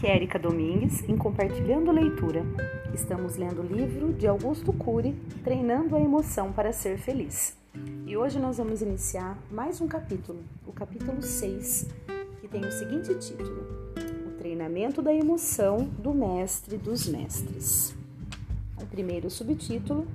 Aqui 0.00 0.06
é 0.06 0.16
Erika 0.16 0.38
Domingues 0.38 1.06
em 1.06 1.14
Compartilhando 1.14 1.92
Leitura. 1.92 2.42
Estamos 2.94 3.36
lendo 3.36 3.60
o 3.60 3.66
livro 3.66 4.14
de 4.14 4.26
Augusto 4.26 4.72
Cury, 4.72 5.12
Treinando 5.44 5.94
a 5.94 6.00
Emoção 6.00 6.54
para 6.54 6.72
Ser 6.72 6.96
Feliz. 6.96 7.54
E 8.06 8.16
hoje 8.16 8.38
nós 8.38 8.56
vamos 8.56 8.80
iniciar 8.80 9.36
mais 9.50 9.78
um 9.78 9.86
capítulo, 9.86 10.38
o 10.66 10.72
capítulo 10.72 11.20
6, 11.20 11.90
que 12.40 12.48
tem 12.48 12.62
o 12.64 12.72
seguinte 12.72 13.14
título: 13.16 13.92
O 14.26 14.38
Treinamento 14.38 15.02
da 15.02 15.12
Emoção 15.12 15.90
do 15.98 16.14
Mestre 16.14 16.78
dos 16.78 17.06
Mestres. 17.06 17.94
O 18.80 18.86
primeiro 18.86 19.28
subtítulo: 19.28 20.06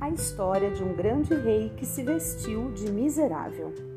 A 0.00 0.08
História 0.08 0.70
de 0.70 0.84
um 0.84 0.94
Grande 0.94 1.34
Rei 1.34 1.72
que 1.76 1.84
se 1.84 2.04
vestiu 2.04 2.70
de 2.70 2.92
miserável. 2.92 3.95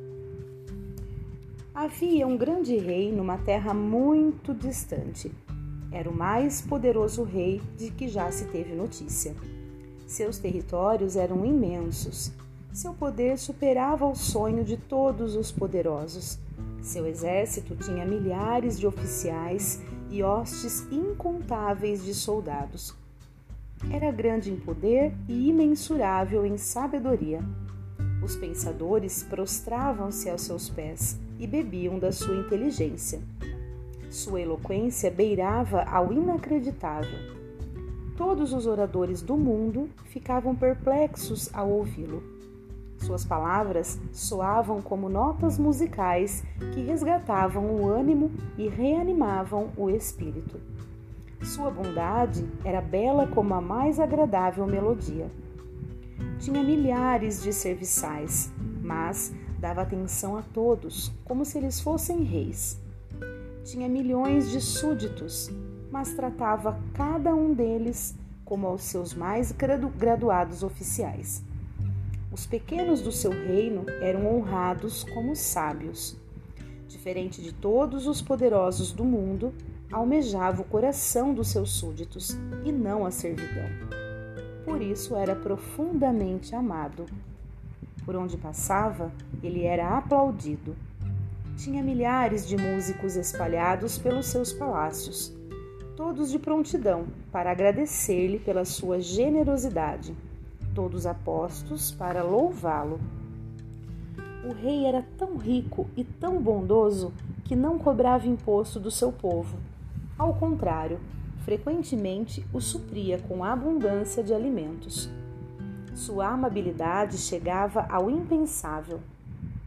Havia 1.82 2.28
um 2.28 2.36
grande 2.36 2.76
rei 2.76 3.10
numa 3.10 3.38
terra 3.38 3.74
muito 3.74 4.54
distante. 4.54 5.32
Era 5.94 6.10
o 6.10 6.14
mais 6.14 6.60
poderoso 6.62 7.24
rei 7.24 7.62
de 7.78 7.90
que 7.90 8.10
já 8.10 8.30
se 8.34 8.44
teve 8.48 8.76
notícia. 8.76 9.34
Seus 10.06 10.38
territórios 10.38 11.16
eram 11.16 11.46
imensos. 11.46 12.34
Seu 12.74 12.94
poder 12.94 13.38
superava 13.38 14.06
o 14.06 14.14
sonho 14.14 14.66
de 14.66 14.76
todos 14.76 15.38
os 15.38 15.54
poderosos. 15.54 16.38
Seu 16.82 17.08
exército 17.08 17.78
tinha 17.78 18.06
milhares 18.06 18.78
de 18.78 18.86
oficiais 18.86 19.82
e 20.12 20.22
hostes 20.22 20.86
incontáveis 20.92 22.04
de 22.04 22.14
soldados. 22.14 22.94
Era 23.90 24.12
grande 24.12 24.52
em 24.52 24.58
poder 24.58 25.14
e 25.30 25.48
imensurável 25.48 26.46
em 26.46 26.58
sabedoria. 26.58 27.40
Os 28.22 28.36
pensadores 28.36 29.24
prostravam-se 29.24 30.30
aos 30.30 30.42
seus 30.42 30.70
pés 30.70 31.20
e 31.40 31.48
bebiam 31.48 31.98
da 31.98 32.12
sua 32.12 32.36
inteligência. 32.36 33.22
Sua 34.10 34.42
eloquência 34.42 35.10
beirava 35.10 35.84
ao 35.84 36.12
inacreditável. 36.12 37.18
Todos 38.18 38.52
os 38.52 38.68
oradores 38.68 39.22
do 39.22 39.38
mundo 39.38 39.90
ficavam 40.06 40.54
perplexos 40.54 41.50
ao 41.54 41.70
ouvi-lo. 41.70 42.22
Suas 42.98 43.24
palavras 43.24 43.98
soavam 44.12 44.82
como 44.82 45.08
notas 45.08 45.58
musicais 45.58 46.44
que 46.74 46.82
resgatavam 46.82 47.66
o 47.68 47.90
ânimo 47.90 48.30
e 48.58 48.68
reanimavam 48.68 49.70
o 49.78 49.90
espírito. 49.90 50.60
Sua 51.42 51.72
bondade 51.72 52.46
era 52.66 52.82
bela 52.82 53.26
como 53.26 53.54
a 53.54 53.62
mais 53.62 54.00
agradável 54.00 54.68
melodia. 54.68 55.32
Tinha 56.40 56.64
milhares 56.64 57.44
de 57.44 57.52
serviçais, 57.52 58.50
mas 58.82 59.34
dava 59.60 59.82
atenção 59.82 60.38
a 60.38 60.42
todos, 60.42 61.12
como 61.26 61.44
se 61.44 61.58
eles 61.58 61.82
fossem 61.82 62.24
reis. 62.24 62.80
Tinha 63.66 63.90
milhões 63.90 64.50
de 64.50 64.62
súditos, 64.62 65.52
mas 65.92 66.14
tratava 66.14 66.80
cada 66.94 67.36
um 67.36 67.54
deles 67.54 68.16
como 68.46 68.66
aos 68.68 68.84
seus 68.84 69.14
mais 69.14 69.52
graduados 69.52 70.64
oficiais. 70.64 71.44
Os 72.32 72.46
pequenos 72.46 73.02
do 73.02 73.12
seu 73.12 73.32
reino 73.32 73.86
eram 74.02 74.26
honrados 74.34 75.04
como 75.04 75.36
sábios. 75.36 76.16
Diferente 76.88 77.42
de 77.42 77.54
todos 77.54 78.08
os 78.08 78.22
poderosos 78.22 78.94
do 78.94 79.04
mundo, 79.04 79.54
almejava 79.92 80.62
o 80.62 80.66
coração 80.66 81.34
dos 81.34 81.50
seus 81.50 81.72
súditos 81.72 82.38
e 82.64 82.72
não 82.72 83.06
a 83.06 83.12
servidão. 83.12 84.09
Por 84.70 84.84
isso 84.84 85.16
era 85.16 85.36
profundamente 85.36 86.54
amado 86.54 87.08
por 88.06 88.16
onde 88.16 88.38
passava, 88.38 89.12
ele 89.44 89.64
era 89.66 89.98
aplaudido. 89.98 90.76
Tinha 91.58 91.84
milhares 91.84 92.48
de 92.48 92.56
músicos 92.56 93.16
espalhados 93.16 93.98
pelos 93.98 94.28
seus 94.28 94.54
palácios, 94.54 95.34
todos 95.96 96.30
de 96.30 96.38
prontidão 96.38 97.08
para 97.32 97.52
agradecer-lhe 97.52 98.38
pela 98.38 98.64
sua 98.64 99.00
generosidade, 99.00 100.16
todos 100.74 101.08
apostos 101.08 101.92
para 101.92 102.24
louvá-lo. 102.24 103.00
O 104.48 104.54
rei 104.54 104.86
era 104.86 105.04
tão 105.18 105.38
rico 105.38 105.88
e 105.98 106.04
tão 106.04 106.40
bondoso 106.42 107.12
que 107.44 107.56
não 107.56 107.80
cobrava 107.80 108.28
imposto 108.28 108.80
do 108.80 108.92
seu 108.92 109.12
povo. 109.12 109.58
Ao 110.18 110.34
contrário, 110.34 111.00
frequentemente 111.44 112.46
o 112.54 112.60
supria 112.60 113.20
com 113.20 113.44
abundância 113.44 114.24
de 114.24 114.34
alimentos. 114.34 115.10
Sua 115.94 116.30
amabilidade 116.30 117.18
chegava 117.18 117.86
ao 117.90 118.10
impensável. 118.10 119.00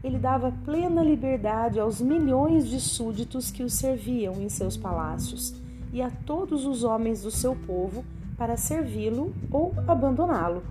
Ele 0.03 0.19
dava 0.19 0.53
plena 0.65 1.03
liberdade 1.03 1.79
aos 1.79 2.01
milhões 2.01 2.69
de 2.69 2.81
súditos 2.81 3.51
que 3.51 3.63
o 3.63 3.71
serviam 3.71 4.35
em 4.41 4.49
seus 4.49 4.77
palácios 4.77 5.55
e 5.93 6.01
a 6.01 6.11
todos 6.11 6.65
os 6.65 6.83
homens 6.85 7.23
do 7.23 7.31
seu 7.31 7.55
povo 7.55 8.05
para 8.37 8.57
servi-lo 8.57 9.33
ou 9.51 9.75
abandoná-lo. 9.87 10.63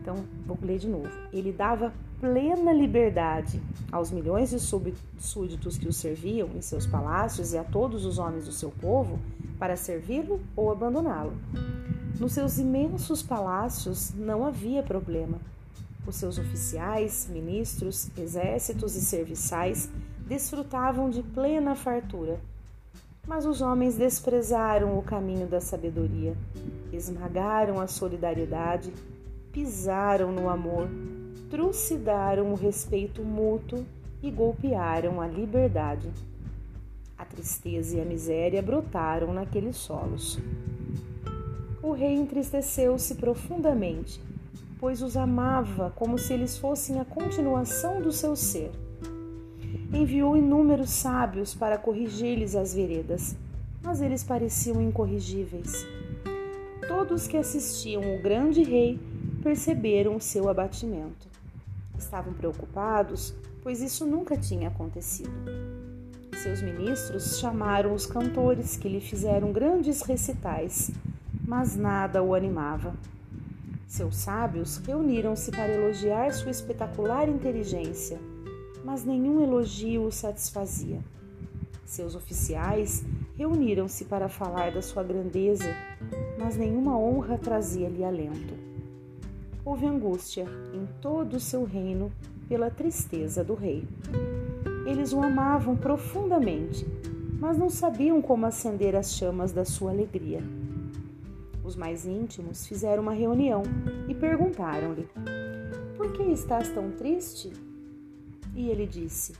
Então, 0.00 0.16
vou 0.46 0.58
ler 0.62 0.78
de 0.78 0.88
novo. 0.88 1.10
Ele 1.32 1.52
dava 1.52 1.92
plena 2.24 2.72
liberdade 2.72 3.60
aos 3.92 4.10
milhões 4.10 4.48
de 4.48 4.58
súditos 4.58 5.76
que 5.76 5.86
o 5.86 5.92
serviam 5.92 6.48
em 6.54 6.62
seus 6.62 6.86
palácios 6.86 7.52
e 7.52 7.58
a 7.58 7.62
todos 7.62 8.06
os 8.06 8.18
homens 8.18 8.46
do 8.46 8.52
seu 8.52 8.70
povo 8.70 9.18
para 9.58 9.76
servi-lo 9.76 10.40
ou 10.56 10.72
abandoná-lo. 10.72 11.34
Nos 12.18 12.32
seus 12.32 12.56
imensos 12.56 13.22
palácios 13.22 14.14
não 14.14 14.46
havia 14.46 14.82
problema. 14.82 15.38
Os 16.06 16.16
seus 16.16 16.38
oficiais, 16.38 17.28
ministros, 17.30 18.08
exércitos 18.16 18.96
e 18.96 19.02
serviçais 19.02 19.90
desfrutavam 20.26 21.10
de 21.10 21.22
plena 21.22 21.74
fartura. 21.74 22.40
Mas 23.26 23.44
os 23.44 23.60
homens 23.60 23.96
desprezaram 23.96 24.98
o 24.98 25.02
caminho 25.02 25.46
da 25.46 25.60
sabedoria, 25.60 26.34
esmagaram 26.90 27.78
a 27.78 27.86
solidariedade, 27.86 28.90
pisaram 29.52 30.32
no 30.32 30.48
amor, 30.48 30.88
trucidaram 31.54 32.50
o 32.50 32.56
respeito 32.56 33.22
mútuo 33.22 33.86
e 34.20 34.28
golpearam 34.28 35.20
a 35.20 35.28
liberdade. 35.28 36.10
A 37.16 37.24
tristeza 37.24 37.96
e 37.96 38.00
a 38.00 38.04
miséria 38.04 38.60
brotaram 38.60 39.32
naqueles 39.32 39.76
solos 39.76 40.40
o 41.84 41.92
rei 41.92 42.14
entristeceu-se 42.14 43.14
profundamente, 43.16 44.18
pois 44.80 45.02
os 45.02 45.18
amava 45.18 45.92
como 45.94 46.18
se 46.18 46.32
eles 46.32 46.56
fossem 46.56 46.98
a 46.98 47.04
continuação 47.04 48.00
do 48.00 48.10
seu 48.10 48.34
ser. 48.34 48.70
Enviou 49.92 50.34
inúmeros 50.34 50.88
sábios 50.88 51.54
para 51.54 51.76
corrigir-lhes 51.76 52.56
as 52.56 52.74
veredas, 52.74 53.36
mas 53.82 54.00
eles 54.00 54.24
pareciam 54.24 54.80
incorrigíveis. 54.80 55.86
Todos 56.88 57.28
que 57.28 57.36
assistiam 57.36 58.00
o 58.00 58.22
grande 58.22 58.62
rei 58.62 58.98
perceberam 59.42 60.16
o 60.16 60.20
seu 60.20 60.48
abatimento. 60.48 61.33
Estavam 61.98 62.32
preocupados, 62.32 63.34
pois 63.62 63.80
isso 63.80 64.04
nunca 64.04 64.36
tinha 64.36 64.68
acontecido. 64.68 65.32
Seus 66.42 66.60
ministros 66.60 67.38
chamaram 67.38 67.94
os 67.94 68.06
cantores 68.06 68.76
que 68.76 68.88
lhe 68.88 69.00
fizeram 69.00 69.52
grandes 69.52 70.02
recitais 70.02 70.90
mas 71.46 71.76
nada 71.76 72.22
o 72.22 72.34
animava. 72.34 72.94
Seus 73.86 74.16
sábios 74.16 74.78
reuniram-se 74.78 75.50
para 75.50 75.72
elogiar 75.72 76.32
sua 76.32 76.50
espetacular 76.50 77.28
inteligência, 77.28 78.18
mas 78.84 79.04
nenhum 79.04 79.42
elogio 79.42 80.04
o 80.04 80.12
satisfazia. 80.12 81.00
Seus 81.84 82.14
oficiais 82.14 83.04
reuniram-se 83.36 84.06
para 84.06 84.28
falar 84.28 84.72
da 84.72 84.80
sua 84.80 85.02
grandeza, 85.02 85.68
mas 86.38 86.56
nenhuma 86.56 86.98
honra 86.98 87.38
trazia-lhe 87.38 88.02
alento. 88.02 88.63
Houve 89.64 89.86
angústia 89.86 90.46
em 90.74 90.86
todo 91.00 91.34
o 91.34 91.40
seu 91.40 91.64
reino 91.64 92.12
pela 92.46 92.70
tristeza 92.70 93.42
do 93.42 93.54
rei. 93.54 93.88
Eles 94.86 95.14
o 95.14 95.22
amavam 95.22 95.74
profundamente, 95.74 96.86
mas 97.40 97.56
não 97.56 97.70
sabiam 97.70 98.20
como 98.20 98.44
acender 98.44 98.94
as 98.94 99.14
chamas 99.14 99.52
da 99.52 99.64
sua 99.64 99.90
alegria. 99.90 100.42
Os 101.64 101.76
mais 101.76 102.04
íntimos 102.04 102.66
fizeram 102.66 103.02
uma 103.02 103.14
reunião 103.14 103.62
e 104.06 104.14
perguntaram-lhe: 104.14 105.08
Por 105.96 106.12
que 106.12 106.24
estás 106.24 106.68
tão 106.68 106.90
triste? 106.90 107.50
E 108.54 108.68
ele 108.68 108.86
disse: 108.86 109.32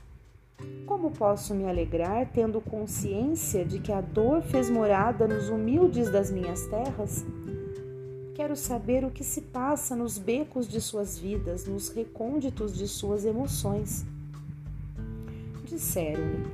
Como 0.87 1.11
posso 1.11 1.53
me 1.53 1.65
alegrar 1.65 2.31
tendo 2.33 2.59
consciência 2.59 3.63
de 3.63 3.77
que 3.77 3.91
a 3.91 4.01
dor 4.01 4.41
fez 4.41 4.71
morada 4.71 5.27
nos 5.27 5.49
humildes 5.49 6.09
das 6.09 6.31
minhas 6.31 6.65
terras? 6.65 7.23
Quero 8.35 8.55
saber 8.55 9.03
o 9.03 9.09
que 9.09 9.23
se 9.23 9.41
passa 9.41 9.95
nos 9.95 10.17
becos 10.17 10.67
de 10.67 10.79
suas 10.79 11.17
vidas, 11.17 11.65
nos 11.65 11.89
recônditos 11.89 12.77
de 12.77 12.87
suas 12.87 13.25
emoções. 13.25 14.05
Disseram-lhe: 15.63 16.45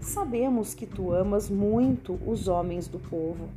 Sabemos 0.00 0.74
que 0.74 0.86
tu 0.86 1.12
amas 1.12 1.48
muito 1.48 2.18
os 2.26 2.48
homens 2.48 2.88
do 2.88 2.98
povo, 2.98 3.48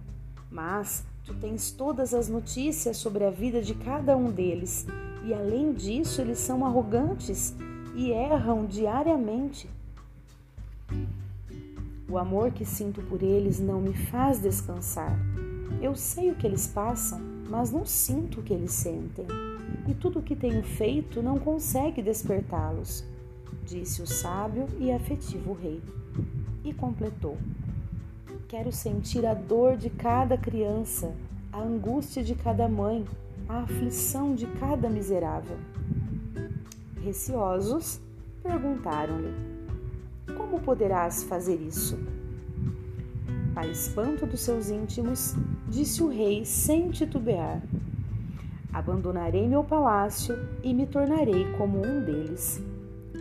mas 0.51 1.03
Tu 1.27 1.33
tens 1.33 1.71
todas 1.71 2.13
as 2.13 2.29
notícias 2.29 2.95
sobre 2.95 3.25
a 3.25 3.29
vida 3.29 3.61
de 3.61 3.75
cada 3.75 4.15
um 4.15 4.31
deles, 4.31 4.87
e 5.25 5.33
além 5.33 5.73
disso, 5.73 6.21
eles 6.21 6.39
são 6.39 6.65
arrogantes 6.65 7.53
e 7.93 8.11
erram 8.11 8.65
diariamente. 8.65 9.69
O 12.09 12.17
amor 12.17 12.51
que 12.51 12.63
sinto 12.63 13.01
por 13.01 13.21
eles 13.21 13.59
não 13.59 13.81
me 13.81 13.93
faz 13.93 14.39
descansar. 14.39 15.19
Eu 15.81 15.97
sei 15.97 16.31
o 16.31 16.35
que 16.35 16.47
eles 16.47 16.65
passam, 16.65 17.19
mas 17.49 17.71
não 17.71 17.85
sinto 17.85 18.39
o 18.39 18.43
que 18.43 18.53
eles 18.53 18.71
sentem. 18.71 19.25
E 19.87 19.93
tudo 19.93 20.19
o 20.19 20.23
que 20.23 20.35
tenho 20.35 20.63
feito 20.63 21.21
não 21.21 21.39
consegue 21.39 22.01
despertá-los, 22.01 23.03
disse 23.63 24.01
o 24.01 24.07
sábio 24.07 24.67
e 24.79 24.91
afetivo 24.91 25.53
rei. 25.53 25.81
E 26.63 26.73
completou: 26.73 27.37
Quero 28.47 28.71
sentir 28.71 29.25
a 29.25 29.33
dor 29.33 29.77
de 29.77 29.89
cada 29.89 30.37
criança, 30.37 31.13
a 31.51 31.61
angústia 31.61 32.23
de 32.23 32.35
cada 32.35 32.67
mãe, 32.67 33.05
a 33.47 33.59
aflição 33.59 34.35
de 34.35 34.45
cada 34.45 34.89
miserável. 34.89 35.57
Receosos, 37.01 38.01
perguntaram-lhe: 38.43 39.33
Como 40.37 40.59
poderás 40.59 41.23
fazer 41.23 41.61
isso? 41.61 41.97
Para 43.53 43.67
espanto 43.67 44.25
dos 44.25 44.41
seus 44.41 44.69
íntimos, 44.69 45.33
disse 45.67 46.01
o 46.01 46.07
rei 46.07 46.45
sem 46.45 46.89
titubear: 46.89 47.61
Abandonarei 48.73 49.47
meu 49.47 49.63
palácio 49.63 50.37
e 50.63 50.73
me 50.73 50.85
tornarei 50.85 51.51
como 51.57 51.85
um 51.85 52.03
deles. 52.03 52.61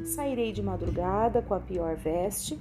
Sairei 0.04 0.52
de 0.52 0.62
madrugada 0.62 1.42
com 1.42 1.54
a 1.54 1.60
pior 1.60 1.96
veste, 1.96 2.58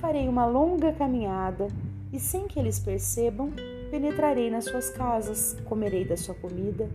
farei 0.00 0.28
uma 0.28 0.46
longa 0.46 0.92
caminhada 0.92 1.68
e, 2.12 2.18
sem 2.18 2.48
que 2.48 2.58
eles 2.58 2.78
percebam, 2.78 3.52
penetrarei 3.90 4.50
nas 4.50 4.64
suas 4.64 4.90
casas, 4.90 5.56
comerei 5.64 6.04
da 6.04 6.16
sua 6.16 6.34
comida, 6.34 6.88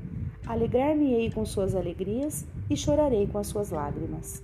alegrar-me-ei 0.46 1.32
com 1.32 1.46
suas 1.46 1.76
alegrias 1.76 2.46
e 2.70 2.76
chorarei 2.76 3.28
com 3.28 3.38
as 3.38 3.48
suas 3.48 3.70
lágrimas. 3.70 4.44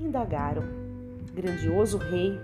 Indagaram: 0.00 0.62
Grandioso 1.34 1.98
rei, 1.98 2.38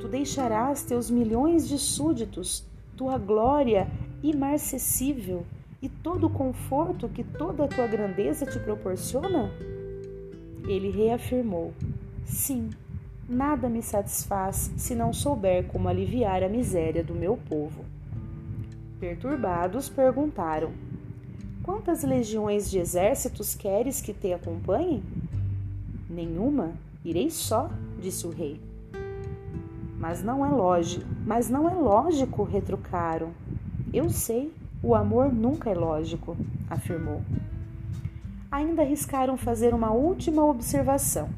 tu 0.00 0.08
deixarás 0.08 0.82
teus 0.82 1.10
milhões 1.10 1.68
de 1.68 1.78
súditos, 1.78 2.66
tua 2.96 3.18
glória 3.18 3.88
imarcessível 4.22 5.44
e 5.80 5.88
todo 5.88 6.26
o 6.26 6.30
conforto 6.30 7.08
que 7.08 7.24
toda 7.24 7.64
a 7.64 7.68
tua 7.68 7.86
grandeza 7.86 8.46
te 8.46 8.58
proporciona? 8.58 9.50
Ele 10.66 10.90
reafirmou: 10.90 11.72
Sim, 12.24 12.70
nada 13.28 13.68
me 13.68 13.82
satisfaz 13.82 14.70
se 14.76 14.94
não 14.94 15.12
souber 15.12 15.66
como 15.66 15.88
aliviar 15.88 16.42
a 16.42 16.48
miséria 16.48 17.02
do 17.02 17.14
meu 17.14 17.36
povo. 17.36 17.84
Perturbados, 19.00 19.88
perguntaram: 19.88 20.72
Quantas 21.62 22.04
legiões 22.04 22.70
de 22.70 22.78
exércitos 22.78 23.54
queres 23.54 24.00
que 24.00 24.12
te 24.12 24.32
acompanhem? 24.32 25.02
Nenhuma, 26.08 26.72
irei 27.04 27.30
só, 27.30 27.70
disse 28.00 28.26
o 28.26 28.30
rei. 28.30 28.71
Mas 30.02 30.20
não 30.20 30.44
é 30.44 30.48
lógico, 30.48 31.06
mas 31.24 31.48
não 31.48 31.70
é 31.70 31.74
lógico, 31.74 32.42
retrucaram. 32.42 33.30
Eu 33.94 34.10
sei, 34.10 34.52
o 34.82 34.96
amor 34.96 35.32
nunca 35.32 35.70
é 35.70 35.74
lógico, 35.74 36.36
afirmou. 36.68 37.20
Ainda 38.50 38.82
arriscaram 38.82 39.36
fazer 39.36 39.72
uma 39.72 39.92
última 39.92 40.44
observação. 40.44 41.28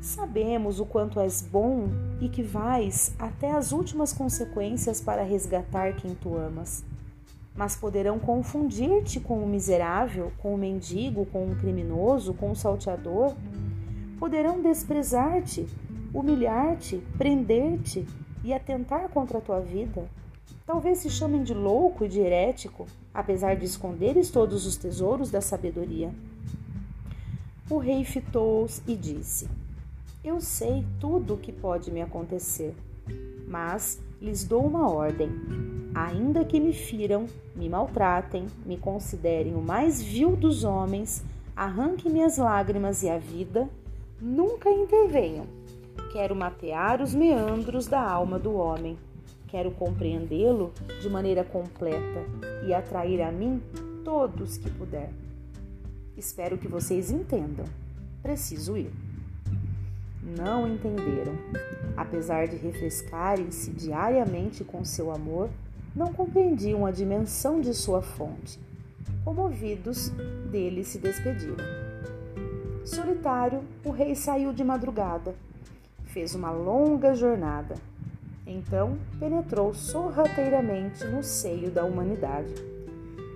Sabemos 0.00 0.80
o 0.80 0.86
quanto 0.86 1.20
és 1.20 1.42
bom 1.42 1.88
e 2.22 2.30
que 2.30 2.42
vais 2.42 3.14
até 3.18 3.50
as 3.50 3.70
últimas 3.70 4.14
consequências 4.14 5.02
para 5.02 5.22
resgatar 5.22 5.94
quem 5.94 6.14
tu 6.14 6.38
amas. 6.38 6.82
Mas 7.54 7.76
poderão 7.76 8.18
confundir-te 8.18 9.20
com 9.20 9.40
o 9.40 9.46
miserável, 9.46 10.32
com 10.38 10.54
o 10.54 10.58
mendigo, 10.58 11.26
com 11.26 11.50
o 11.50 11.56
criminoso, 11.56 12.32
com 12.32 12.50
o 12.50 12.56
salteador. 12.56 13.34
Poderão 14.18 14.62
desprezar-te, 14.62 15.66
humilhar-te, 16.12 17.02
prender-te 17.16 18.06
e 18.44 18.52
atentar 18.52 19.08
contra 19.08 19.38
a 19.38 19.40
tua 19.40 19.60
vida. 19.60 20.08
Talvez 20.66 20.98
se 20.98 21.10
chamem 21.10 21.42
de 21.42 21.54
louco 21.54 22.04
e 22.04 22.08
de 22.08 22.20
herético, 22.20 22.86
apesar 23.14 23.56
de 23.56 23.64
esconderes 23.64 24.30
todos 24.30 24.66
os 24.66 24.76
tesouros 24.76 25.30
da 25.30 25.40
sabedoria. 25.40 26.12
O 27.70 27.78
rei 27.78 28.04
fitou-os 28.04 28.80
e 28.86 28.94
disse: 28.94 29.48
Eu 30.24 30.40
sei 30.40 30.84
tudo 31.00 31.34
o 31.34 31.38
que 31.38 31.52
pode 31.52 31.90
me 31.90 32.02
acontecer, 32.02 32.74
mas 33.48 34.00
lhes 34.20 34.44
dou 34.44 34.64
uma 34.64 34.90
ordem. 34.90 35.28
Ainda 35.94 36.44
que 36.44 36.60
me 36.60 36.72
firam, 36.72 37.26
me 37.54 37.68
maltratem, 37.68 38.46
me 38.64 38.76
considerem 38.76 39.54
o 39.54 39.62
mais 39.62 40.02
vil 40.02 40.36
dos 40.36 40.62
homens, 40.62 41.24
arranquem 41.56 42.12
minhas 42.12 42.36
lágrimas 42.38 43.02
e 43.02 43.08
a 43.08 43.18
vida, 43.18 43.68
nunca 44.20 44.70
intervenham. 44.70 45.55
Quero 46.12 46.34
mapear 46.34 47.02
os 47.02 47.14
meandros 47.14 47.86
da 47.86 48.00
alma 48.00 48.38
do 48.38 48.54
homem 48.54 48.98
Quero 49.48 49.70
compreendê-lo 49.70 50.72
de 51.00 51.08
maneira 51.08 51.44
completa 51.44 52.26
e 52.66 52.74
atrair 52.74 53.22
a 53.22 53.30
mim 53.30 53.62
todos 54.04 54.58
que 54.58 54.70
puder. 54.70 55.10
Espero 56.16 56.58
que 56.58 56.66
vocês 56.66 57.10
entendam. 57.10 57.64
Preciso 58.22 58.76
ir. 58.76 58.90
Não 60.22 60.66
entenderam. 60.66 61.34
Apesar 61.96 62.48
de 62.48 62.56
refrescarem-se 62.56 63.70
diariamente 63.70 64.64
com 64.64 64.84
seu 64.84 65.12
amor, 65.12 65.48
não 65.94 66.12
compreendiam 66.12 66.84
a 66.84 66.90
dimensão 66.90 67.60
de 67.60 67.72
sua 67.72 68.02
fonte. 68.02 68.58
Comovidos, 69.24 70.10
dele 70.50 70.82
se 70.82 70.98
despediram. 70.98 71.64
Solitário, 72.84 73.62
o 73.84 73.90
rei 73.90 74.14
saiu 74.14 74.52
de 74.52 74.64
madrugada. 74.64 75.34
Fez 76.16 76.34
uma 76.34 76.50
longa 76.50 77.14
jornada 77.14 77.74
então 78.46 78.96
penetrou 79.20 79.74
sorrateiramente 79.74 81.04
no 81.04 81.22
seio 81.22 81.70
da 81.70 81.84
humanidade. 81.84 82.54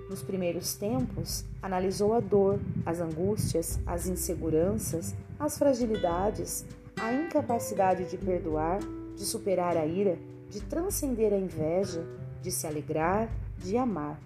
Nos 0.09 0.23
primeiros 0.23 0.73
tempos, 0.73 1.45
analisou 1.61 2.15
a 2.15 2.19
dor, 2.19 2.59
as 2.83 2.99
angústias, 2.99 3.79
as 3.85 4.07
inseguranças, 4.07 5.13
as 5.39 5.59
fragilidades, 5.59 6.65
a 6.99 7.13
incapacidade 7.13 8.09
de 8.09 8.17
perdoar, 8.17 8.79
de 9.15 9.25
superar 9.25 9.77
a 9.77 9.85
ira, 9.85 10.17
de 10.49 10.59
transcender 10.61 11.33
a 11.33 11.37
inveja, 11.37 12.03
de 12.41 12.49
se 12.49 12.65
alegrar, 12.65 13.29
de 13.59 13.77
amar. 13.77 14.19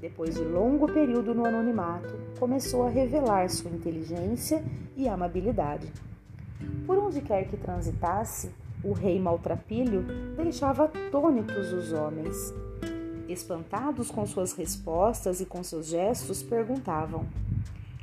Depois 0.00 0.36
de 0.36 0.44
longo 0.44 0.86
período 0.86 1.34
no 1.34 1.44
anonimato, 1.44 2.14
começou 2.38 2.86
a 2.86 2.90
revelar 2.90 3.50
sua 3.50 3.72
inteligência 3.72 4.62
e 4.96 5.08
amabilidade. 5.08 5.90
Por 6.86 6.98
onde 6.98 7.20
quer 7.20 7.48
que 7.48 7.56
transitasse, 7.56 8.50
o 8.82 8.92
rei 8.92 9.20
maltrapilho 9.20 10.04
deixava 10.36 10.84
atônitos 10.84 11.72
os 11.72 11.92
homens. 11.92 12.54
Espantados 13.28 14.10
com 14.10 14.24
suas 14.24 14.52
respostas 14.52 15.40
e 15.40 15.46
com 15.46 15.62
seus 15.64 15.86
gestos, 15.86 16.42
perguntavam: 16.42 17.26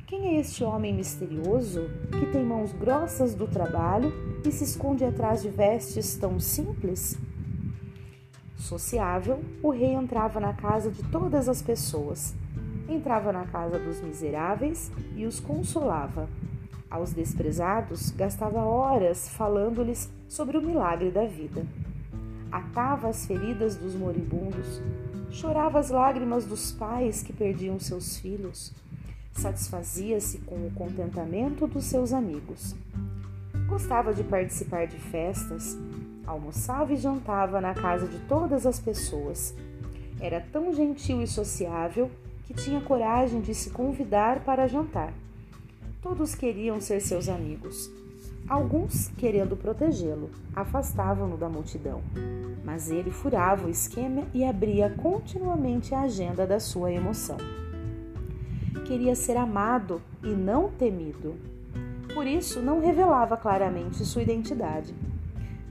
Quem 0.06 0.36
é 0.36 0.40
este 0.40 0.62
homem 0.62 0.94
misterioso 0.94 1.88
que 2.18 2.26
tem 2.26 2.44
mãos 2.44 2.72
grossas 2.72 3.34
do 3.34 3.46
trabalho 3.46 4.12
e 4.46 4.52
se 4.52 4.64
esconde 4.64 5.04
atrás 5.04 5.40
de 5.40 5.48
vestes 5.48 6.16
tão 6.16 6.38
simples? 6.38 7.18
Sociável, 8.56 9.42
o 9.62 9.70
rei 9.70 9.94
entrava 9.94 10.40
na 10.40 10.52
casa 10.52 10.90
de 10.90 11.02
todas 11.04 11.48
as 11.48 11.62
pessoas. 11.62 12.34
Entrava 12.88 13.32
na 13.32 13.46
casa 13.46 13.78
dos 13.78 14.00
miseráveis 14.02 14.90
e 15.16 15.24
os 15.24 15.40
consolava. 15.40 16.28
Aos 16.94 17.12
desprezados, 17.12 18.12
gastava 18.12 18.60
horas 18.60 19.28
falando-lhes 19.28 20.08
sobre 20.28 20.56
o 20.56 20.62
milagre 20.62 21.10
da 21.10 21.26
vida. 21.26 21.66
Atava 22.52 23.08
as 23.08 23.26
feridas 23.26 23.74
dos 23.74 23.96
moribundos, 23.96 24.80
chorava 25.28 25.80
as 25.80 25.90
lágrimas 25.90 26.44
dos 26.44 26.70
pais 26.70 27.20
que 27.20 27.32
perdiam 27.32 27.80
seus 27.80 28.16
filhos, 28.18 28.72
satisfazia-se 29.32 30.38
com 30.46 30.54
o 30.54 30.70
contentamento 30.70 31.66
dos 31.66 31.84
seus 31.86 32.12
amigos. 32.12 32.76
Gostava 33.66 34.14
de 34.14 34.22
participar 34.22 34.86
de 34.86 34.96
festas, 34.96 35.76
almoçava 36.24 36.92
e 36.92 36.96
jantava 36.96 37.60
na 37.60 37.74
casa 37.74 38.06
de 38.06 38.20
todas 38.28 38.68
as 38.68 38.78
pessoas. 38.78 39.52
Era 40.20 40.40
tão 40.40 40.72
gentil 40.72 41.20
e 41.20 41.26
sociável 41.26 42.08
que 42.44 42.54
tinha 42.54 42.80
coragem 42.80 43.40
de 43.40 43.52
se 43.52 43.70
convidar 43.70 44.44
para 44.44 44.68
jantar. 44.68 45.12
Todos 46.04 46.34
queriam 46.34 46.82
ser 46.82 47.00
seus 47.00 47.30
amigos. 47.30 47.90
Alguns, 48.46 49.08
querendo 49.16 49.56
protegê-lo, 49.56 50.28
afastavam-no 50.54 51.38
da 51.38 51.48
multidão, 51.48 52.02
mas 52.62 52.90
ele 52.90 53.10
furava 53.10 53.66
o 53.66 53.70
esquema 53.70 54.24
e 54.34 54.44
abria 54.44 54.90
continuamente 54.90 55.94
a 55.94 56.02
agenda 56.02 56.46
da 56.46 56.60
sua 56.60 56.92
emoção. 56.92 57.38
Queria 58.86 59.14
ser 59.14 59.38
amado 59.38 60.02
e 60.22 60.28
não 60.28 60.68
temido. 60.68 61.36
Por 62.12 62.26
isso, 62.26 62.60
não 62.60 62.80
revelava 62.80 63.34
claramente 63.34 64.04
sua 64.04 64.20
identidade. 64.20 64.94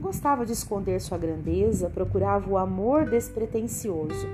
Gostava 0.00 0.44
de 0.44 0.50
esconder 0.50 1.00
sua 1.00 1.16
grandeza, 1.16 1.88
procurava 1.88 2.50
o 2.50 2.58
amor 2.58 3.08
despretensioso. 3.08 4.26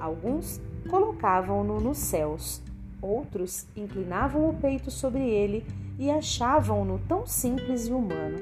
Alguns 0.00 0.58
colocavam-no 0.88 1.78
nos 1.80 1.98
céus, 1.98 2.62
Outros 3.00 3.66
inclinavam 3.76 4.48
o 4.48 4.54
peito 4.54 4.90
sobre 4.90 5.22
ele 5.22 5.64
e 5.98 6.10
achavam-no 6.10 6.98
tão 7.08 7.26
simples 7.26 7.86
e 7.86 7.92
humano. 7.92 8.38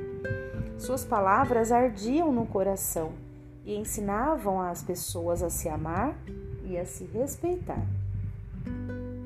Suas 0.79 1.05
palavras 1.05 1.73
ardiam 1.73 2.33
no 2.33 2.47
coração 2.47 3.13
e 3.65 3.75
ensinavam 3.75 4.61
as 4.61 4.83
pessoas 4.83 5.43
a 5.43 5.51
se 5.51 5.69
amar 5.69 6.17
e 6.65 6.79
a 6.79 6.85
se 6.85 7.05
respeitar. 7.05 7.85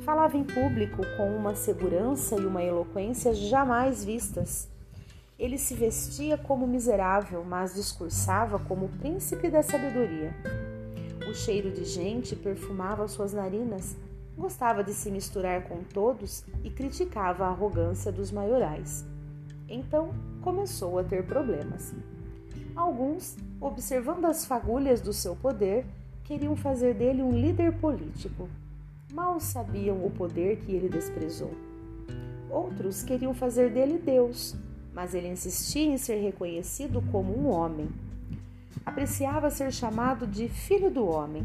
Falava 0.03 0.37
em 0.37 0.45
público 0.45 1.03
com 1.17 1.37
uma 1.37 1.55
segurança 1.55 2.37
e 2.37 2.47
uma 2.47 2.63
eloquência 2.63 3.35
jamais 3.35 4.05
vistas. 4.05 4.69
Ele 5.39 5.59
se 5.59 5.75
vestia 5.75 6.37
como 6.37 6.67
miserável, 6.67 7.45
mas 7.45 7.75
discursava 7.75 8.59
como 8.59 8.89
príncipe 9.01 9.49
da 9.51 9.63
sabedoria. 9.63 10.35
O 11.29 11.35
cheiro 11.35 11.71
de 11.71 11.85
gente 11.85 12.35
perfumava 12.35 13.07
suas 13.09 13.33
narinas, 13.33 13.97
gostava 14.41 14.83
de 14.83 14.95
se 14.95 15.11
misturar 15.11 15.65
com 15.65 15.85
todos 15.85 16.45
e 16.65 16.71
criticava 16.71 17.45
a 17.45 17.51
arrogância 17.51 18.11
dos 18.11 18.33
maiorais. 18.33 19.05
Então 19.69 20.11
começou 20.41 20.99
a 20.99 21.05
ter 21.05 21.25
problemas. 21.25 21.95
Alguns, 22.75 23.37
observando 23.61 24.25
as 24.25 24.45
fagulhas 24.45 25.01
do 25.01 25.13
seu 25.13 25.37
poder, 25.37 25.85
queriam 26.25 26.57
fazer 26.57 26.95
dele 26.95 27.23
um 27.23 27.31
líder 27.31 27.73
político. 27.79 28.49
Mal 29.13 29.39
sabiam 29.39 30.05
o 30.05 30.11
poder 30.11 30.57
que 30.61 30.73
ele 30.73 30.89
desprezou. 30.89 31.53
Outros 32.49 33.03
queriam 33.03 33.35
fazer 33.35 33.71
dele 33.71 33.99
Deus, 33.99 34.57
mas 34.95 35.15
ele 35.15 35.29
insistia 35.29 35.93
em 35.93 35.99
ser 35.99 36.17
reconhecido 36.17 37.03
como 37.13 37.37
um 37.37 37.49
homem. 37.49 37.89
Apreciava 38.85 39.51
ser 39.51 39.73
chamado 39.73 40.27
de 40.27 40.49
filho 40.49 40.91
do 40.91 41.07
homem. 41.07 41.45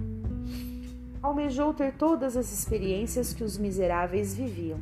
Almejou 1.26 1.74
ter 1.74 1.92
todas 1.96 2.38
as 2.38 2.54
experiências 2.54 3.34
que 3.34 3.44
os 3.44 3.58
miseráveis 3.58 4.36
viviam 4.36 4.80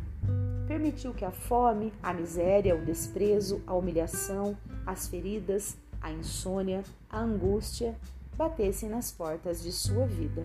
permitiu 0.67 1.13
que 1.13 1.23
a 1.23 1.31
fome, 1.31 1.93
a 2.03 2.13
miséria, 2.13 2.75
o 2.75 2.83
desprezo, 2.83 3.61
a 3.65 3.73
humilhação, 3.73 4.57
as 4.85 5.07
feridas, 5.07 5.77
a 6.01 6.11
insônia, 6.11 6.83
a 7.09 7.21
angústia 7.21 7.95
batessem 8.35 8.89
nas 8.89 9.09
portas 9.09 9.63
de 9.63 9.71
sua 9.71 10.05
vida. 10.05 10.43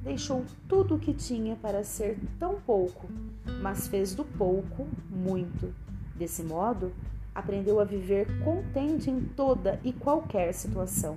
Deixou 0.00 0.44
tudo 0.68 0.94
o 0.94 0.98
que 1.00 1.12
tinha 1.12 1.56
para 1.56 1.82
ser 1.82 2.16
tão 2.38 2.60
pouco, 2.60 3.08
mas 3.60 3.88
fez 3.88 4.14
do 4.14 4.24
pouco 4.24 4.86
muito. 5.10 5.74
Desse 6.14 6.44
modo, 6.44 6.92
aprendeu 7.34 7.80
a 7.80 7.84
viver 7.84 8.28
contente 8.44 9.10
em 9.10 9.20
toda 9.20 9.80
e 9.82 9.92
qualquer 9.92 10.54
situação. 10.54 11.16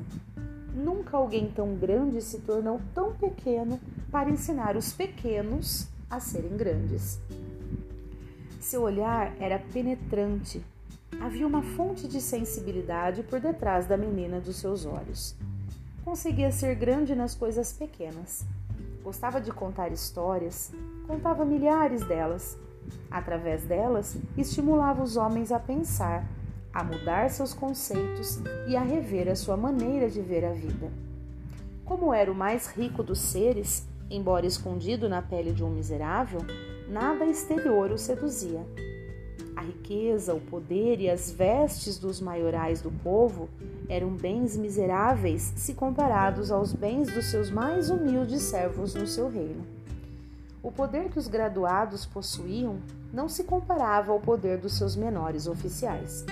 Nunca 0.73 1.17
alguém 1.17 1.51
tão 1.51 1.75
grande 1.75 2.21
se 2.21 2.39
tornou 2.39 2.81
tão 2.93 3.13
pequeno 3.13 3.79
para 4.11 4.29
ensinar 4.29 4.75
os 4.75 4.91
pequenos 4.91 5.87
a 6.09 6.19
serem 6.19 6.57
grandes. 6.57 7.19
Seu 8.59 8.81
olhar 8.81 9.33
era 9.39 9.59
penetrante. 9.59 10.63
Havia 11.21 11.45
uma 11.45 11.61
fonte 11.61 12.07
de 12.07 12.21
sensibilidade 12.21 13.23
por 13.23 13.39
detrás 13.39 13.85
da 13.85 13.97
menina 13.97 14.39
dos 14.39 14.57
seus 14.57 14.85
olhos. 14.85 15.35
Conseguia 16.03 16.51
ser 16.51 16.75
grande 16.75 17.15
nas 17.15 17.35
coisas 17.35 17.73
pequenas. 17.73 18.45
Gostava 19.03 19.39
de 19.39 19.51
contar 19.51 19.91
histórias, 19.91 20.71
contava 21.07 21.45
milhares 21.45 22.05
delas. 22.05 22.57
Através 23.09 23.63
delas, 23.63 24.17
estimulava 24.37 25.03
os 25.03 25.17
homens 25.17 25.51
a 25.51 25.59
pensar, 25.59 26.25
a 26.73 26.83
mudar 26.83 27.29
seus 27.29 27.53
conceitos 27.53 28.39
e 28.67 28.75
a 28.75 28.81
rever 28.81 29.29
a 29.29 29.35
sua 29.35 29.57
maneira 29.57 30.09
de 30.09 30.21
ver 30.21 30.45
a 30.45 30.51
vida. 30.51 30.91
Como 31.85 32.13
era 32.13 32.31
o 32.31 32.35
mais 32.35 32.67
rico 32.67 33.01
dos 33.01 33.19
seres, 33.19 33.87
embora 34.09 34.45
escondido 34.45 35.07
na 35.07 35.21
pele 35.21 35.51
de 35.51 35.63
um 35.63 35.69
miserável, 35.69 36.41
nada 36.87 37.25
exterior 37.25 37.91
o 37.91 37.97
seduzia. 37.97 38.65
A 39.55 39.61
riqueza, 39.61 40.33
o 40.33 40.39
poder 40.39 41.01
e 41.01 41.09
as 41.09 41.31
vestes 41.31 41.99
dos 41.99 42.21
maiorais 42.21 42.81
do 42.81 42.91
povo 42.91 43.49
eram 43.89 44.09
bens 44.09 44.55
miseráveis 44.55 45.51
se 45.55 45.73
comparados 45.73 46.49
aos 46.51 46.71
bens 46.71 47.11
dos 47.13 47.25
seus 47.25 47.51
mais 47.51 47.89
humildes 47.89 48.41
servos 48.43 48.95
no 48.95 49.05
seu 49.05 49.29
reino. 49.29 49.65
O 50.63 50.71
poder 50.71 51.09
que 51.09 51.19
os 51.19 51.27
graduados 51.27 52.05
possuíam 52.05 52.77
não 53.13 53.27
se 53.27 53.43
comparava 53.43 54.11
ao 54.11 54.19
poder 54.19 54.57
dos 54.57 54.77
seus 54.77 54.95
menores 54.95 55.47
oficiais. 55.47 56.25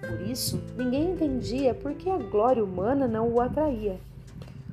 Por 0.00 0.20
isso, 0.22 0.60
ninguém 0.76 1.12
entendia 1.12 1.74
por 1.74 1.94
que 1.94 2.08
a 2.08 2.16
glória 2.18 2.64
humana 2.64 3.06
não 3.06 3.28
o 3.28 3.40
atraía. 3.40 4.00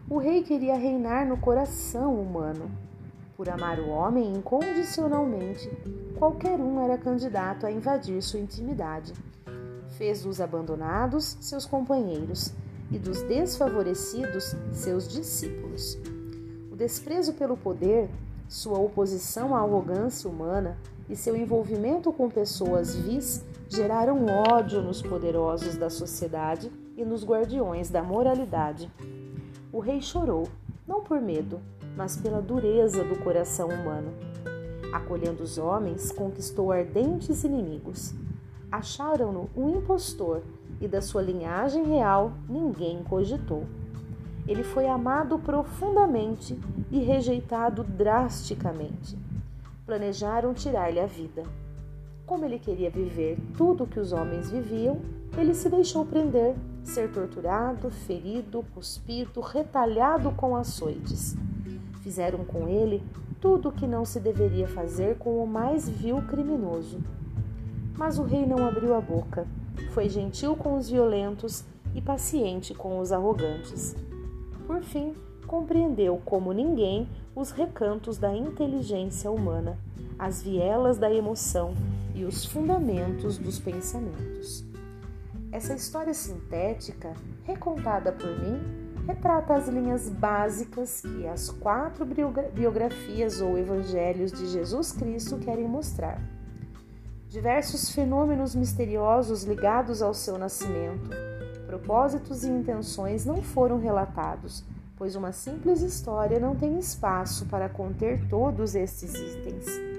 O 0.08 0.20
rei 0.20 0.44
queria 0.44 0.78
reinar 0.78 1.26
no 1.26 1.36
coração 1.36 2.14
humano 2.14 2.70
por 3.36 3.50
amar 3.50 3.80
o 3.80 3.90
homem 3.90 4.34
incondicionalmente, 4.34 5.68
qualquer 6.16 6.60
um 6.60 6.80
era 6.80 6.96
candidato 6.96 7.66
a 7.66 7.72
invadir 7.72 8.22
sua 8.22 8.40
intimidade. 8.40 9.14
Fez 9.98 10.22
dos 10.22 10.40
abandonados 10.40 11.36
seus 11.42 11.66
companheiros 11.66 12.54
e 12.92 13.00
dos 13.00 13.24
desfavorecidos 13.24 14.56
seus 14.72 15.08
discípulos. 15.08 15.98
O 16.72 16.76
desprezo 16.76 17.34
pelo 17.34 17.58
poder, 17.58 18.08
sua 18.48 18.78
oposição 18.78 19.56
à 19.56 19.60
arrogância 19.62 20.30
humana 20.30 20.78
e 21.10 21.16
seu 21.16 21.36
envolvimento 21.36 22.14
com 22.14 22.30
pessoas 22.30 22.96
vis 22.96 23.44
geraram 23.68 24.24
ódio 24.28 24.84
nos 24.84 25.02
poderosos 25.02 25.76
da 25.76 25.90
sociedade 25.90 26.72
e 26.96 27.04
nos 27.04 27.26
guardiões 27.26 27.90
da 27.90 28.04
moralidade. 28.04 28.92
O 29.76 29.82
rei 29.82 30.00
chorou, 30.00 30.48
não 30.88 31.04
por 31.04 31.20
medo, 31.20 31.60
mas 31.98 32.16
pela 32.16 32.42
dureza 32.42 33.04
do 33.04 33.20
coração 33.22 33.68
humano. 33.68 34.14
Acolhendo 34.94 35.44
os 35.44 35.58
homens, 35.58 36.14
conquistou 36.14 36.72
ardentes 36.72 37.44
inimigos. 37.44 38.14
Acharam-no 38.72 39.50
um 39.54 39.68
impostor 39.76 40.44
e 40.80 40.88
da 40.88 41.02
sua 41.02 41.22
linhagem 41.22 41.84
real 41.84 42.32
ninguém 42.48 43.04
cogitou. 43.04 43.66
Ele 44.48 44.64
foi 44.64 44.88
amado 44.88 45.38
profundamente 45.40 46.58
e 46.90 47.00
rejeitado 47.00 47.84
drasticamente. 47.84 49.18
Planejaram 49.86 50.54
tirar-lhe 50.54 51.02
a 51.02 51.06
vida. 51.06 51.44
Como 52.26 52.46
ele 52.46 52.60
queria 52.60 52.90
viver 52.90 53.38
tudo 53.58 53.84
o 53.84 53.88
que 53.88 54.00
os 54.00 54.14
homens 54.14 54.50
viviam, 54.50 55.02
ele 55.38 55.54
se 55.54 55.68
deixou 55.68 56.06
prender, 56.06 56.56
ser 56.88 57.12
torturado, 57.12 57.90
ferido, 57.90 58.64
cuspido, 58.74 59.42
retalhado 59.42 60.32
com 60.32 60.56
açoites. 60.56 61.36
Fizeram 62.02 62.46
com 62.46 62.68
ele 62.68 63.04
tudo 63.42 63.70
o 63.70 63.72
que 63.72 63.88
não 63.88 64.06
se 64.06 64.20
deveria 64.20 64.68
fazer 64.68 65.18
com 65.18 65.44
o 65.44 65.48
mais 65.48 65.90
vil 65.90 66.22
criminoso. 66.24 67.00
Mas 67.98 68.20
o 68.20 68.24
rei 68.24 68.46
não 68.46 68.66
abriu 68.66 68.94
a 68.94 69.02
boca, 69.02 69.48
foi 69.92 70.10
gentil 70.10 70.56
com 70.56 70.78
os 70.78 70.90
violentos 70.90 71.64
e 71.94 72.02
paciente 72.02 72.74
com 72.74 73.00
os 73.00 73.12
arrogantes. 73.12 73.96
Por 74.68 74.82
fim, 74.82 75.14
compreendeu 75.48 76.22
como 76.26 76.52
ninguém 76.52 77.08
os 77.36 77.52
recantos 77.52 78.18
da 78.18 78.36
inteligência 78.36 79.32
humana, 79.32 79.78
as 80.18 80.42
vielas 80.42 80.98
da 80.98 81.14
emoção 81.14 81.74
e 82.14 82.24
os 82.26 82.46
fundamentos 82.46 83.38
dos 83.38 83.60
pensamentos. 83.60 84.75
Essa 85.56 85.74
história 85.74 86.14
sintética, 86.14 87.14
recontada 87.46 88.12
por 88.12 88.28
mim, 88.28 88.60
retrata 89.08 89.54
as 89.54 89.70
linhas 89.70 90.10
básicas 90.10 91.00
que 91.00 91.26
as 91.26 91.50
quatro 91.50 92.06
biografias 92.54 93.40
ou 93.40 93.58
evangelhos 93.58 94.34
de 94.34 94.48
Jesus 94.48 94.92
Cristo 94.92 95.38
querem 95.38 95.66
mostrar. 95.66 96.20
Diversos 97.30 97.90
fenômenos 97.90 98.54
misteriosos 98.54 99.46
ligados 99.46 100.02
ao 100.02 100.14
seu 100.14 100.38
nascimento, 100.38 101.10
propósitos 101.66 102.44
e 102.44 102.50
intenções 102.50 103.26
não 103.26 103.42
foram 103.42 103.80
relatados, 103.80 104.62
pois 104.98 105.16
uma 105.16 105.32
simples 105.32 105.82
história 105.82 106.38
não 106.38 106.54
tem 106.54 106.78
espaço 106.78 107.46
para 107.46 107.70
conter 107.70 108.28
todos 108.28 108.76
estes 108.76 109.14
itens. 109.14 109.95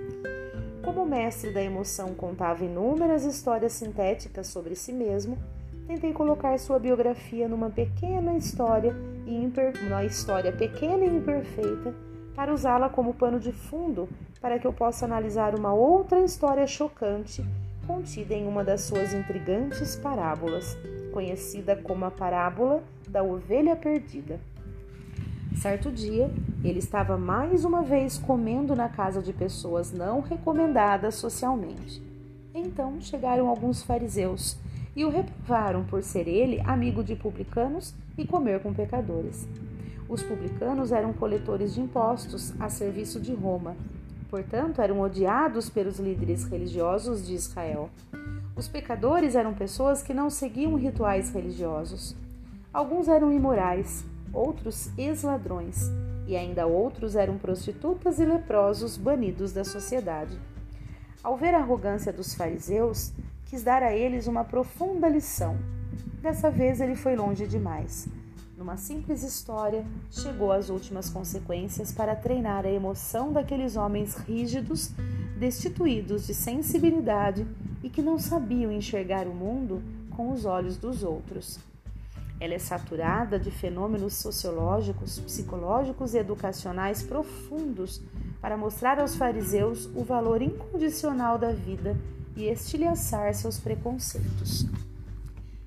Como 0.87 1.03
o 1.03 1.07
mestre 1.07 1.51
da 1.51 1.61
emoção 1.61 2.15
contava 2.15 2.65
inúmeras 2.65 3.25
histórias 3.25 3.73
sintéticas 3.73 4.47
sobre 4.47 4.77
si 4.77 4.93
mesmo, 4.93 5.37
tentei 5.85 6.13
colocar 6.13 6.57
sua 6.61 6.79
biografia 6.79 7.49
numa 7.49 7.69
pequena 7.69 8.37
história 8.37 8.95
e 9.27 9.35
imper... 9.35 9.73
uma 9.85 10.05
história 10.05 10.53
pequena 10.53 11.05
e 11.05 11.09
imperfeita 11.09 11.93
para 12.37 12.55
usá-la 12.55 12.89
como 12.89 13.15
pano 13.15 13.41
de 13.41 13.51
fundo 13.51 14.09
para 14.41 14.61
que 14.61 14.67
eu 14.67 14.73
possa 14.73 15.07
analisar 15.07 15.59
uma 15.59 15.75
outra 15.75 16.21
história 16.21 16.69
chocante 16.69 17.45
contida 17.85 18.35
em 18.35 18.47
uma 18.47 18.63
das 18.63 18.83
suas 18.83 19.13
intrigantes 19.13 19.97
parábolas, 19.97 20.79
conhecida 21.13 21.75
como 21.75 22.05
a 22.05 22.13
parábola 22.13 22.81
da 23.09 23.25
ovelha 23.25 23.75
perdida. 23.75 24.39
Certo 25.57 25.91
dia, 25.91 26.31
ele 26.63 26.79
estava 26.79 27.17
mais 27.17 27.65
uma 27.65 27.83
vez 27.83 28.19
comendo 28.19 28.77
na 28.77 28.91
casa 28.91 29.23
de 29.23 29.33
pessoas 29.33 29.91
não 29.91 30.21
recomendadas 30.21 31.15
socialmente. 31.15 32.03
Então 32.55 33.01
chegaram 33.01 33.49
alguns 33.49 33.83
fariseus 33.83 34.59
e 34.95 35.05
o 35.05 35.09
reprovaram 35.09 35.83
por 35.85 36.03
ser 36.03 36.29
ele 36.29 36.61
amigo 36.61 37.03
de 37.03 37.17
publicanos 37.17 37.95
e 38.19 38.27
comer 38.27 38.61
com 38.61 38.73
pecadores. 38.73 39.49
Os 40.09 40.23
publicanos 40.23 40.93
eram 40.93 41.15
coletores 41.15 41.75
de 41.75 41.81
impostos 41.81 42.53
a 42.61 42.69
serviço 42.69 43.19
de 43.19 43.35
Roma, 43.35 43.75
portanto, 44.31 44.83
eram 44.83 45.01
odiados 45.01 45.71
pelos 45.71 45.99
líderes 45.99 46.45
religiosos 46.45 47.27
de 47.27 47.35
Israel. 47.35 47.89
Os 48.55 48.69
pecadores 48.69 49.35
eram 49.35 49.55
pessoas 49.55 50.03
que 50.03 50.15
não 50.15 50.29
seguiam 50.29 50.75
rituais 50.77 51.31
religiosos. 51.31 52.15
Alguns 52.73 53.09
eram 53.09 53.33
imorais, 53.33 54.05
outros 54.37 54.91
ex-ladrões, 54.99 55.91
e 56.27 56.37
ainda 56.37 56.67
outros 56.67 57.17
eram 57.17 57.39
prostitutas 57.39 58.19
e 58.19 58.25
leprosos 58.25 58.97
banidos 58.97 59.53
da 59.53 59.65
sociedade. 59.65 60.39
Ao 61.23 61.37
ver 61.37 61.55
a 61.55 61.59
arrogância 61.59 62.13
dos 62.13 62.35
fariseus, 62.35 63.13
quis 63.47 63.63
dar 63.63 63.83
a 63.83 63.95
eles 63.95 64.27
uma 64.27 64.45
profunda 64.45 65.09
lição. 65.09 65.57
Dessa 66.21 66.51
vez 66.51 66.81
ele 66.81 66.95
foi 66.95 67.17
longe 67.17 67.47
demais. 67.47 68.09
Numa 68.57 68.77
simples 68.77 69.23
história, 69.23 69.85
chegou 70.11 70.51
às 70.51 70.71
últimas 70.71 71.11
consequências 71.11 71.93
para 71.93 72.17
treinar 72.17 72.65
a 72.65 72.71
emoção 72.71 73.33
daqueles 73.33 73.77
homens 73.77 74.17
rígidos, 74.17 74.91
destituídos 75.39 76.27
de 76.27 76.35
sensibilidade 76.35 77.47
e 77.83 77.91
que 77.91 78.03
não 78.03 78.19
sabiam 78.19 78.73
enxergar 78.73 79.27
o 79.27 79.35
mundo 79.35 79.83
com 80.11 80.33
os 80.33 80.45
olhos 80.45 80.77
dos 80.79 81.03
outros. 81.03 81.59
Ela 82.39 82.55
é 82.55 82.59
saturada 82.59 83.39
de 83.39 83.51
fenômenos 83.51 84.15
sociológicos, 84.15 85.19
psicológicos 85.21 86.15
e 86.15 86.19
educacionais 86.19 87.03
profundos 87.03 88.03
para 88.43 88.59
mostrar 88.59 89.01
aos 89.01 89.17
fariseus 89.17 89.87
o 89.95 90.05
valor 90.05 90.43
incondicional 90.43 91.39
da 91.39 91.53
vida 91.53 91.97
e 92.37 92.45
estilhaçar 92.45 93.33
seus 93.35 93.59
preconceitos. 93.59 94.67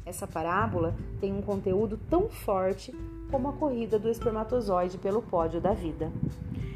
Essa 0.05 0.27
parábola 0.27 0.95
tem 1.19 1.33
um 1.33 1.41
conteúdo 1.41 1.99
tão 2.09 2.29
forte 2.29 2.93
como 3.31 3.49
a 3.49 3.53
corrida 3.53 3.97
do 3.97 4.09
espermatozoide 4.09 4.97
pelo 4.99 5.23
pódio 5.23 5.59
da 5.59 5.73
vida. 5.73 6.11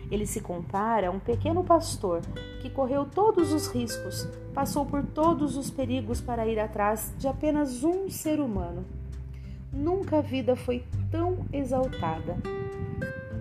Ele 0.10 0.26
se 0.26 0.42
compara 0.42 1.08
a 1.08 1.12
um 1.12 1.20
pequeno 1.20 1.64
pastor 1.64 2.22
que 2.62 2.70
correu 2.70 3.06
todos 3.06 3.52
os 3.52 3.68
riscos, 3.68 4.28
passou 4.54 4.86
por 4.86 5.04
todos 5.04 5.56
os 5.56 5.70
perigos 5.70 6.20
para 6.20 6.48
ir 6.48 6.60
atrás 6.60 7.14
de 7.18 7.28
apenas 7.28 7.84
um 7.84 8.10
ser 8.10 8.40
humano 8.40 8.86
Nunca 9.74 10.20
a 10.20 10.22
vida 10.22 10.56
foi 10.56 10.84
tão 11.10 11.46
exaltada. 11.51 12.38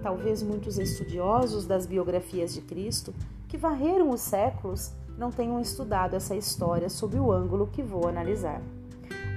Talvez 0.02 0.42
muitos 0.42 0.78
estudiosos 0.78 1.66
das 1.66 1.86
biografias 1.86 2.54
de 2.54 2.62
Cristo, 2.62 3.14
que 3.46 3.58
varreram 3.58 4.10
os 4.10 4.22
séculos, 4.22 4.92
não 5.18 5.30
tenham 5.30 5.60
estudado 5.60 6.16
essa 6.16 6.34
história 6.34 6.88
sob 6.88 7.18
o 7.18 7.30
ângulo 7.30 7.66
que 7.66 7.82
vou 7.82 8.08
analisar. 8.08 8.60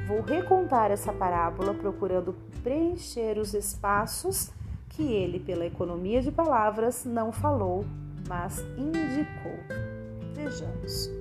Vou 0.08 0.22
recontar 0.22 0.90
essa 0.90 1.12
parábola 1.12 1.74
procurando 1.74 2.36
preencher 2.64 3.38
os 3.38 3.54
espaços 3.54 4.52
que 4.90 5.04
ele, 5.04 5.40
pela 5.40 5.66
economia 5.66 6.22
de 6.22 6.32
palavras, 6.32 7.04
não 7.04 7.32
falou, 7.32 7.84
mas 8.28 8.60
indicou. 8.78 9.60
Vejamos. 10.34 11.15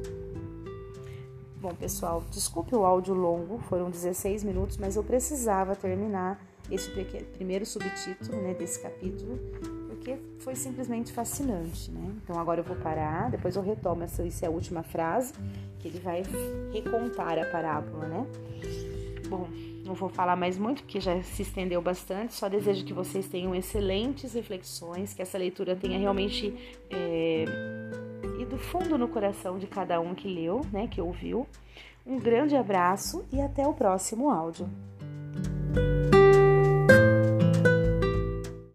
Bom, 1.65 1.75
pessoal, 1.75 2.23
desculpe 2.31 2.77
o 2.77 2.85
áudio 2.85 3.15
longo, 3.15 3.59
foram 3.71 3.89
16 3.89 4.45
minutos, 4.45 4.77
mas 4.77 4.97
eu 4.97 5.03
precisava 5.03 5.75
terminar 5.75 6.39
esse 6.71 6.91
primeiro 7.33 7.65
subtítulo 7.65 8.37
né, 8.43 8.53
desse 8.53 8.83
capítulo, 8.83 9.39
porque 9.89 10.19
foi 10.41 10.55
simplesmente 10.57 11.11
fascinante, 11.11 11.91
né? 11.91 12.17
Então 12.23 12.39
agora 12.39 12.61
eu 12.61 12.65
vou 12.65 12.77
parar, 12.77 13.31
depois 13.31 13.57
eu 13.57 13.63
retomo 13.63 14.03
essa, 14.03 14.23
essa 14.27 14.45
é 14.45 14.49
a 14.49 14.51
última 14.51 14.83
frase, 14.83 15.33
que 15.79 15.89
ele 15.89 16.01
vai 16.01 16.23
recontar 16.71 17.39
a 17.39 17.47
parábola, 17.47 18.09
né? 18.09 18.27
Bom, 19.29 19.49
não 19.87 19.95
vou 19.95 20.11
falar 20.11 20.37
mais 20.37 20.59
muito, 20.59 20.83
porque 20.83 21.01
já 21.01 21.23
se 21.23 21.41
estendeu 21.41 21.81
bastante, 21.81 22.35
só 22.35 22.47
desejo 22.47 22.85
que 22.85 22.93
vocês 22.93 23.27
tenham 23.27 23.55
excelentes 23.55 24.35
reflexões, 24.35 25.15
que 25.15 25.23
essa 25.23 25.39
leitura 25.39 25.75
tenha 25.75 25.99
realmente... 25.99 26.83
É, 26.91 27.74
do 28.45 28.59
fundo 28.59 28.99
no 28.99 29.09
coração 29.09 29.59
de 29.59 29.67
cada 29.67 30.01
um 30.01 30.15
que 30.15 30.29
leu, 30.29 30.65
né, 30.73 30.87
que 30.87 31.01
ouviu. 31.01 31.47
Um 32.07 32.19
grande 32.19 32.55
abraço 32.55 33.25
e 33.33 33.41
até 33.41 33.67
o 33.67 33.73
próximo 33.73 34.31
áudio. 34.31 34.69